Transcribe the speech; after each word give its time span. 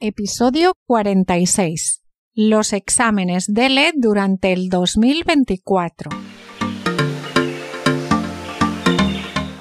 Episodio 0.00 0.74
46. 0.86 2.04
Los 2.32 2.72
exámenes 2.72 3.52
DELE 3.52 3.90
durante 3.96 4.52
el 4.52 4.68
2024. 4.68 6.10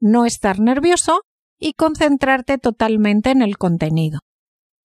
no 0.00 0.24
estar 0.24 0.60
nervioso 0.60 1.22
y 1.58 1.72
concentrarte 1.72 2.58
totalmente 2.58 3.30
en 3.30 3.42
el 3.42 3.58
contenido. 3.58 4.20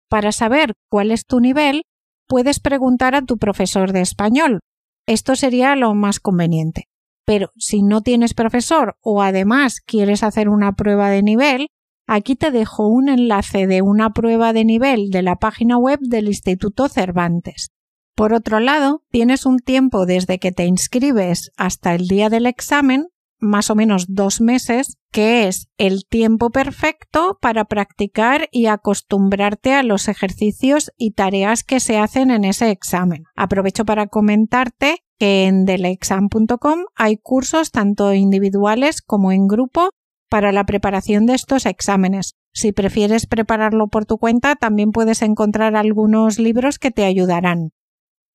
Para 0.10 0.32
saber 0.32 0.74
cuál 0.90 1.12
es 1.12 1.26
tu 1.26 1.40
nivel, 1.40 1.84
puedes 2.28 2.60
preguntar 2.60 3.14
a 3.14 3.22
tu 3.22 3.38
profesor 3.38 3.94
de 3.94 4.02
español. 4.02 4.60
Esto 5.06 5.36
sería 5.36 5.76
lo 5.76 5.94
más 5.94 6.20
conveniente. 6.20 6.88
Pero 7.26 7.52
si 7.58 7.84
no 7.84 8.02
tienes 8.02 8.34
profesor 8.34 8.98
o 9.02 9.22
además 9.22 9.80
quieres 9.80 10.24
hacer 10.24 10.50
una 10.50 10.74
prueba 10.74 11.10
de 11.10 11.24
nivel, 11.24 11.68
aquí 12.08 12.36
te 12.36 12.52
dejo 12.52 12.88
un 12.88 13.10
enlace 13.10 13.68
de 13.68 13.82
una 13.82 14.12
prueba 14.12 14.54
de 14.54 14.66
nivel 14.66 15.10
de 15.10 15.22
la 15.22 15.38
página 15.38 15.78
web 15.78 16.00
del 16.02 16.28
Instituto 16.28 16.90
Cervantes. 16.90 17.72
Por 18.16 18.34
otro 18.34 18.60
lado, 18.60 19.04
tienes 19.10 19.46
un 19.46 19.58
tiempo 19.58 20.06
desde 20.06 20.38
que 20.38 20.52
te 20.52 20.66
inscribes 20.66 21.52
hasta 21.58 21.96
el 21.96 22.08
día 22.08 22.30
del 22.30 22.46
examen, 22.46 23.08
más 23.40 23.70
o 23.70 23.76
menos 23.76 24.06
dos 24.08 24.40
meses, 24.40 24.98
que 25.12 25.48
es 25.48 25.68
el 25.78 26.06
tiempo 26.08 26.52
perfecto 26.52 27.38
para 27.42 27.66
practicar 27.66 28.50
y 28.52 28.68
acostumbrarte 28.68 29.74
a 29.74 29.84
los 29.84 30.08
ejercicios 30.08 30.92
y 30.98 31.12
tareas 31.12 31.64
que 31.64 31.80
se 31.80 31.98
hacen 31.98 32.30
en 32.30 32.44
ese 32.44 32.70
examen. 32.70 33.24
Aprovecho 33.36 33.84
para 33.84 34.08
comentarte 34.08 35.03
en 35.20 35.66
delexam.com 35.66 36.86
hay 36.96 37.18
cursos 37.18 37.72
tanto 37.72 38.14
individuales 38.14 39.02
como 39.02 39.32
en 39.32 39.48
grupo 39.48 39.90
para 40.30 40.52
la 40.52 40.66
preparación 40.66 41.26
de 41.26 41.36
estos 41.36 41.66
exámenes. 41.66 42.34
Si 42.54 42.72
prefieres 42.72 43.28
prepararlo 43.28 43.88
por 43.88 44.06
tu 44.06 44.18
cuenta, 44.18 44.56
también 44.56 44.92
puedes 44.92 45.22
encontrar 45.22 45.76
algunos 45.76 46.40
libros 46.40 46.80
que 46.80 46.92
te 46.92 47.06
ayudarán. 47.06 47.72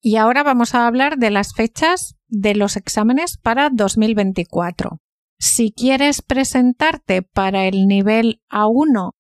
Y 0.00 0.16
ahora 0.16 0.44
vamos 0.44 0.74
a 0.74 0.86
hablar 0.86 1.18
de 1.18 1.30
las 1.30 1.54
fechas 1.54 2.16
de 2.28 2.54
los 2.54 2.76
exámenes 2.76 3.36
para 3.36 3.68
2024. 3.70 5.00
Si 5.38 5.72
quieres 5.72 6.22
presentarte 6.22 7.22
para 7.22 7.66
el 7.66 7.86
nivel 7.86 8.42
A1 8.50 9.12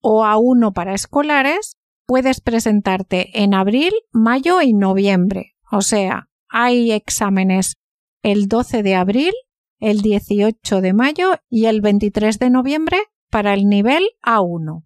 o 0.00 0.24
A1 0.24 0.72
para 0.72 0.94
escolares, 0.94 1.76
puedes 2.06 2.40
presentarte 2.40 3.42
en 3.42 3.54
abril, 3.54 3.92
mayo 4.12 4.62
y 4.62 4.72
noviembre, 4.72 5.56
o 5.70 5.82
sea, 5.82 6.27
hay 6.48 6.92
exámenes 6.92 7.76
el 8.22 8.48
12 8.48 8.82
de 8.82 8.94
abril, 8.94 9.32
el 9.80 10.00
18 10.00 10.80
de 10.80 10.92
mayo 10.92 11.36
y 11.48 11.66
el 11.66 11.80
23 11.80 12.38
de 12.38 12.50
noviembre 12.50 12.98
para 13.30 13.54
el 13.54 13.68
nivel 13.68 14.08
A1. 14.22 14.84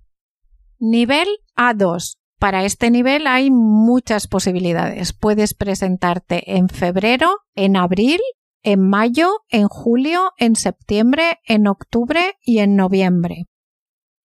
Nivel 0.78 1.28
A2. 1.56 2.17
Para 2.39 2.65
este 2.65 2.91
nivel 2.91 3.27
hay 3.27 3.50
muchas 3.50 4.27
posibilidades. 4.27 5.12
Puedes 5.12 5.55
presentarte 5.55 6.56
en 6.56 6.69
febrero, 6.69 7.39
en 7.55 7.77
abril, 7.77 8.21
en 8.62 8.81
mayo, 8.81 9.43
en 9.49 9.69
julio, 9.69 10.33
en 10.39 10.56
septiembre, 10.56 11.39
en 11.47 11.69
octubre 11.69 12.37
y 12.43 12.59
en 12.59 12.75
noviembre. 12.75 13.44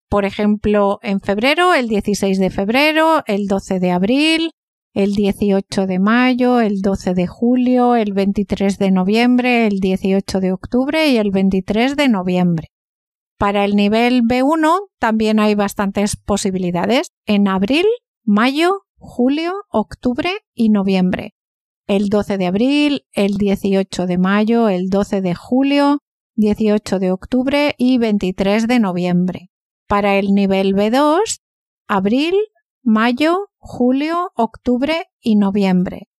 Por 0.09 0.25
ejemplo, 0.25 0.99
en 1.01 1.21
febrero, 1.21 1.73
el 1.73 1.87
16 1.87 2.37
de 2.37 2.51
febrero, 2.51 3.23
el 3.25 3.47
12 3.47 3.79
de 3.79 3.91
abril, 3.91 4.51
el 4.93 5.13
18 5.13 5.87
de 5.87 5.99
mayo, 5.99 6.59
el 6.59 6.81
12 6.81 7.13
de 7.15 7.27
julio, 7.27 7.95
el 7.95 8.13
23 8.13 8.77
de 8.77 8.91
noviembre, 8.91 9.67
el 9.67 9.79
18 9.79 10.39
de 10.39 10.51
octubre 10.51 11.09
y 11.09 11.17
el 11.17 11.31
23 11.31 11.95
de 11.95 12.09
noviembre. 12.09 12.69
Para 13.37 13.65
el 13.65 13.75
nivel 13.75 14.21
B1 14.21 14.87
también 14.99 15.39
hay 15.39 15.55
bastantes 15.55 16.15
posibilidades 16.15 17.07
en 17.25 17.47
abril, 17.47 17.85
mayo, 18.23 18.83
julio, 18.97 19.53
octubre 19.69 20.31
y 20.53 20.69
noviembre. 20.69 21.33
El 21.87 22.09
12 22.09 22.37
de 22.37 22.45
abril, 22.45 23.05
el 23.11 23.33
18 23.37 24.05
de 24.05 24.17
mayo, 24.17 24.69
el 24.69 24.89
12 24.89 25.21
de 25.21 25.35
julio, 25.35 25.99
18 26.35 26.99
de 26.99 27.11
octubre 27.11 27.75
y 27.77 27.97
23 27.97 28.67
de 28.67 28.79
noviembre. 28.79 29.49
Para 29.87 30.17
el 30.17 30.27
nivel 30.27 30.73
B2, 30.75 31.39
abril, 31.87 32.35
mayo, 32.83 33.47
julio, 33.59 34.31
octubre 34.35 35.05
y 35.21 35.37
noviembre. 35.37 36.09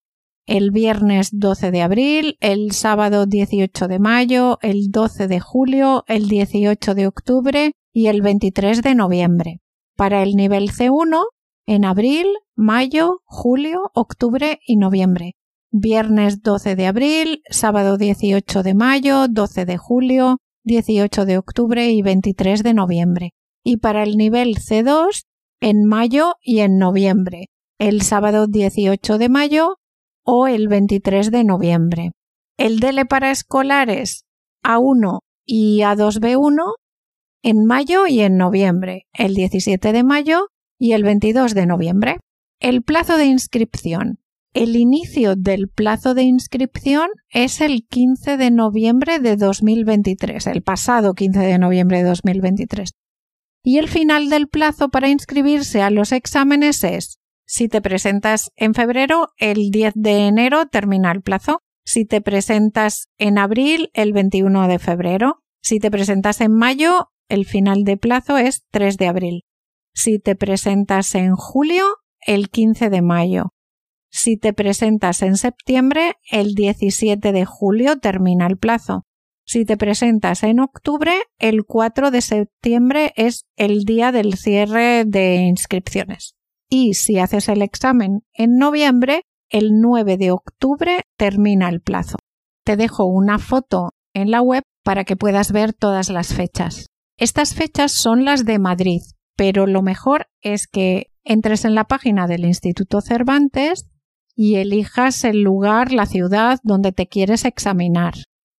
El 0.47 0.71
viernes 0.71 1.29
12 1.31 1.71
de 1.71 1.81
abril, 1.83 2.37
el 2.39 2.71
sábado 2.71 3.25
18 3.27 3.87
de 3.87 3.99
mayo, 3.99 4.57
el 4.61 4.89
12 4.89 5.27
de 5.27 5.39
julio, 5.39 6.03
el 6.07 6.27
18 6.27 6.95
de 6.95 7.07
octubre 7.07 7.71
y 7.93 8.07
el 8.07 8.21
23 8.21 8.81
de 8.81 8.95
noviembre. 8.95 9.61
Para 9.95 10.23
el 10.23 10.35
nivel 10.35 10.71
C1, 10.71 11.25
en 11.67 11.85
abril, 11.85 12.27
mayo, 12.55 13.21
julio, 13.25 13.91
octubre 13.93 14.59
y 14.65 14.77
noviembre. 14.77 15.35
Viernes 15.71 16.41
12 16.41 16.75
de 16.75 16.87
abril, 16.87 17.41
sábado 17.49 17.97
18 17.97 18.63
de 18.63 18.73
mayo, 18.73 19.27
12 19.27 19.65
de 19.65 19.77
julio, 19.77 20.37
18 20.63 21.25
de 21.25 21.37
octubre 21.37 21.91
y 21.91 22.01
23 22.01 22.63
de 22.63 22.73
noviembre. 22.73 23.31
y 23.67 23.77
para 23.77 24.03
el 24.03 24.15
nivel 24.15 24.57
C2 24.57 25.23
en 25.59 25.85
mayo 25.85 26.35
y 26.41 26.59
en 26.59 26.77
noviembre, 26.77 27.47
el 27.79 28.01
sábado 28.01 28.47
18 28.47 29.17
de 29.17 29.29
mayo 29.29 29.77
o 30.23 30.47
el 30.47 30.67
23 30.67 31.31
de 31.31 31.43
noviembre. 31.43 32.11
El 32.57 32.79
DELE 32.79 33.05
para 33.05 33.31
escolares 33.31 34.25
A1 34.63 35.19
y 35.45 35.81
A2B1 35.81 36.73
en 37.43 37.65
mayo 37.65 38.07
y 38.07 38.21
en 38.21 38.37
noviembre, 38.37 39.05
el 39.13 39.35
17 39.35 39.91
de 39.91 40.03
mayo 40.03 40.47
y 40.79 40.93
el 40.93 41.03
22 41.03 41.53
de 41.53 41.65
noviembre. 41.67 42.17
El 42.59 42.81
plazo 42.81 43.17
de 43.17 43.25
inscripción. 43.25 44.19
El 44.53 44.75
inicio 44.77 45.35
del 45.35 45.67
plazo 45.67 46.13
de 46.13 46.23
inscripción 46.23 47.09
es 47.29 47.59
el 47.59 47.85
15 47.87 48.37
de 48.37 48.51
noviembre 48.51 49.19
de 49.19 49.35
2023, 49.35 50.47
el 50.47 50.63
pasado 50.63 51.13
15 51.13 51.39
de 51.39 51.59
noviembre 51.59 51.97
de 51.97 52.05
2023. 52.05 52.91
Y 53.67 53.79
el 53.79 53.89
final 53.89 54.29
del 54.29 54.47
plazo 54.47 54.89
para 54.89 55.09
inscribirse 55.09 55.81
a 55.81 55.89
los 55.89 56.11
exámenes 56.11 56.83
es, 56.83 57.19
si 57.47 57.67
te 57.67 57.81
presentas 57.81 58.51
en 58.55 58.75
febrero, 58.75 59.29
el 59.37 59.71
10 59.71 59.93
de 59.95 60.27
enero 60.27 60.67
termina 60.67 61.11
el 61.11 61.23
plazo. 61.23 61.63
Si 61.83 62.05
te 62.05 62.21
presentas 62.21 63.09
en 63.17 63.39
abril, 63.39 63.89
el 63.93 64.13
21 64.13 64.67
de 64.67 64.77
febrero. 64.77 65.43
Si 65.63 65.79
te 65.79 65.89
presentas 65.89 66.41
en 66.41 66.53
mayo, 66.53 67.09
el 67.27 67.47
final 67.47 67.85
de 67.85 67.97
plazo 67.97 68.37
es 68.37 68.65
3 68.69 68.97
de 68.99 69.07
abril. 69.07 69.41
Si 69.95 70.19
te 70.19 70.35
presentas 70.35 71.15
en 71.15 71.33
julio, 71.33 71.85
el 72.21 72.49
15 72.49 72.91
de 72.91 73.01
mayo. 73.01 73.55
Si 74.11 74.37
te 74.37 74.53
presentas 74.53 75.23
en 75.23 75.37
septiembre, 75.37 76.13
el 76.29 76.53
17 76.53 77.31
de 77.31 77.45
julio 77.45 77.97
termina 77.97 78.45
el 78.45 78.57
plazo. 78.57 79.07
Si 79.47 79.63
te 79.63 79.77
presentas 79.77 80.41
en 80.41 80.59
octubre, 80.59 81.13
el 81.37 81.65
4 81.65 82.09
de 82.09 82.21
septiembre 82.21 83.13
es 83.15 83.45
el 83.55 83.83
día 83.83 84.11
del 84.11 84.37
cierre 84.37 85.05
de 85.05 85.35
inscripciones. 85.35 86.35
Y 86.67 86.95
si 86.95 87.19
haces 87.19 87.47
el 87.47 87.61
examen 87.61 88.23
en 88.33 88.57
noviembre, 88.57 89.21
el 89.49 89.79
9 89.79 90.17
de 90.17 90.31
octubre 90.31 91.01
termina 91.15 91.69
el 91.69 91.79
plazo. 91.81 92.17
Te 92.63 92.75
dejo 92.75 93.05
una 93.05 93.37
foto 93.37 93.91
en 94.15 94.31
la 94.31 94.41
web 94.41 94.63
para 94.83 95.03
que 95.03 95.15
puedas 95.15 95.51
ver 95.51 95.73
todas 95.73 96.09
las 96.09 96.33
fechas. 96.33 96.87
Estas 97.15 97.53
fechas 97.53 97.91
son 97.91 98.25
las 98.25 98.45
de 98.45 98.57
Madrid, 98.57 99.01
pero 99.37 99.67
lo 99.67 99.83
mejor 99.83 100.25
es 100.41 100.65
que 100.65 101.11
entres 101.23 101.65
en 101.65 101.75
la 101.75 101.83
página 101.83 102.25
del 102.25 102.45
Instituto 102.45 102.99
Cervantes 102.99 103.85
y 104.35 104.55
elijas 104.55 105.23
el 105.23 105.41
lugar, 105.41 105.91
la 105.91 106.07
ciudad 106.07 106.59
donde 106.63 106.91
te 106.91 107.07
quieres 107.07 107.45
examinar 107.45 108.15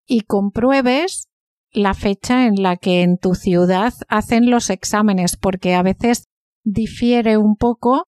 y 0.06 0.22
compruebes 0.22 1.28
la 1.72 1.94
fecha 1.94 2.46
en 2.46 2.62
la 2.62 2.76
que 2.76 3.02
en 3.02 3.18
tu 3.18 3.34
ciudad 3.34 3.92
hacen 4.08 4.50
los 4.50 4.70
exámenes, 4.70 5.36
porque 5.36 5.74
a 5.74 5.82
veces 5.82 6.24
difiere 6.64 7.36
un 7.36 7.56
poco 7.56 8.04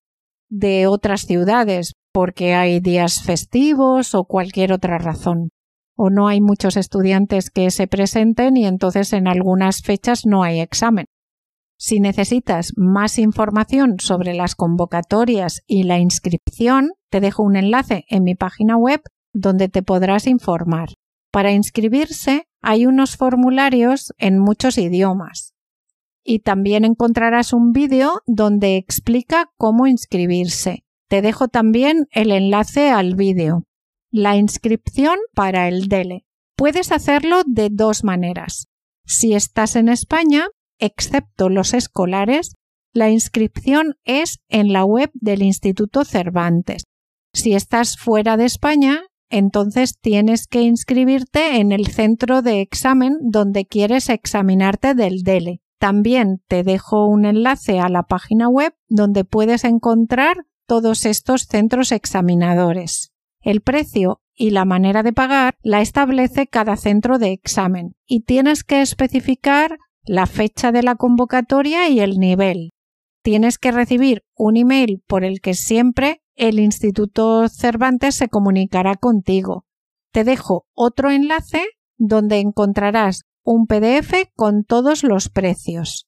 de 0.48 0.86
otras 0.86 1.22
ciudades, 1.22 1.94
porque 2.12 2.54
hay 2.54 2.80
días 2.80 3.22
festivos 3.22 4.14
o 4.14 4.24
cualquier 4.24 4.72
otra 4.72 4.98
razón. 4.98 5.50
O 5.96 6.10
no 6.10 6.28
hay 6.28 6.40
muchos 6.40 6.76
estudiantes 6.76 7.50
que 7.50 7.70
se 7.70 7.86
presenten 7.86 8.56
y 8.56 8.66
entonces 8.66 9.12
en 9.12 9.28
algunas 9.28 9.82
fechas 9.82 10.24
no 10.24 10.42
hay 10.42 10.60
examen. 10.60 11.06
Si 11.76 12.00
necesitas 12.00 12.72
más 12.76 13.18
información 13.18 14.00
sobre 14.00 14.34
las 14.34 14.54
convocatorias 14.54 15.62
y 15.66 15.84
la 15.84 15.98
inscripción, 15.98 16.92
te 17.10 17.20
dejo 17.20 17.42
un 17.42 17.56
enlace 17.56 18.04
en 18.08 18.24
mi 18.24 18.34
página 18.34 18.76
web 18.76 19.00
donde 19.32 19.68
te 19.68 19.82
podrás 19.82 20.26
informar. 20.26 20.88
Para 21.38 21.52
inscribirse 21.52 22.48
hay 22.62 22.84
unos 22.84 23.16
formularios 23.16 24.12
en 24.18 24.40
muchos 24.40 24.76
idiomas. 24.76 25.54
Y 26.24 26.40
también 26.40 26.84
encontrarás 26.84 27.52
un 27.52 27.70
vídeo 27.70 28.22
donde 28.26 28.76
explica 28.76 29.48
cómo 29.56 29.86
inscribirse. 29.86 30.82
Te 31.06 31.22
dejo 31.22 31.46
también 31.46 32.08
el 32.10 32.32
enlace 32.32 32.90
al 32.90 33.14
vídeo. 33.14 33.68
La 34.10 34.34
inscripción 34.34 35.16
para 35.32 35.68
el 35.68 35.86
DELE. 35.86 36.26
Puedes 36.56 36.90
hacerlo 36.90 37.42
de 37.46 37.68
dos 37.70 38.02
maneras. 38.02 38.66
Si 39.06 39.34
estás 39.34 39.76
en 39.76 39.88
España, 39.88 40.48
excepto 40.80 41.50
los 41.50 41.72
escolares, 41.72 42.56
la 42.92 43.10
inscripción 43.10 43.94
es 44.02 44.40
en 44.48 44.72
la 44.72 44.84
web 44.84 45.12
del 45.14 45.42
Instituto 45.42 46.04
Cervantes. 46.04 46.82
Si 47.32 47.54
estás 47.54 47.96
fuera 47.96 48.36
de 48.36 48.46
España, 48.46 49.04
entonces 49.30 49.98
tienes 49.98 50.46
que 50.46 50.62
inscribirte 50.62 51.60
en 51.60 51.72
el 51.72 51.88
centro 51.88 52.42
de 52.42 52.60
examen 52.60 53.16
donde 53.22 53.66
quieres 53.66 54.08
examinarte 54.08 54.94
del 54.94 55.22
DELE. 55.22 55.60
También 55.78 56.42
te 56.48 56.64
dejo 56.64 57.06
un 57.06 57.24
enlace 57.24 57.78
a 57.80 57.88
la 57.88 58.02
página 58.02 58.48
web 58.48 58.74
donde 58.88 59.24
puedes 59.24 59.64
encontrar 59.64 60.46
todos 60.66 61.06
estos 61.06 61.42
centros 61.42 61.92
examinadores. 61.92 63.12
El 63.40 63.60
precio 63.60 64.20
y 64.34 64.50
la 64.50 64.64
manera 64.64 65.02
de 65.02 65.12
pagar 65.12 65.56
la 65.62 65.80
establece 65.80 66.46
cada 66.46 66.76
centro 66.76 67.18
de 67.18 67.32
examen 67.32 67.94
y 68.06 68.20
tienes 68.20 68.64
que 68.64 68.82
especificar 68.82 69.78
la 70.04 70.26
fecha 70.26 70.72
de 70.72 70.82
la 70.82 70.96
convocatoria 70.96 71.88
y 71.88 72.00
el 72.00 72.18
nivel. 72.18 72.70
Tienes 73.28 73.58
que 73.58 73.72
recibir 73.72 74.22
un 74.34 74.56
email 74.56 75.02
por 75.06 75.22
el 75.22 75.42
que 75.42 75.52
siempre 75.52 76.22
el 76.34 76.58
Instituto 76.58 77.46
Cervantes 77.50 78.14
se 78.14 78.28
comunicará 78.30 78.94
contigo. 78.96 79.66
Te 80.14 80.24
dejo 80.24 80.64
otro 80.72 81.10
enlace 81.10 81.62
donde 81.98 82.38
encontrarás 82.38 83.24
un 83.44 83.66
PDF 83.66 84.30
con 84.34 84.64
todos 84.64 85.04
los 85.04 85.28
precios. 85.28 86.06